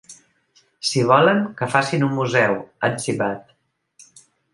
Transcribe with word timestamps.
Si 0.91 1.03
volen, 1.11 1.43
que 1.59 1.67
facin 1.73 2.05
un 2.07 2.15
museu, 2.21 2.57
ha 2.81 2.89
etzibat. 2.95 3.53